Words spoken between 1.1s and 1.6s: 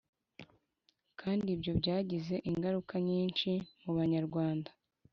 kandi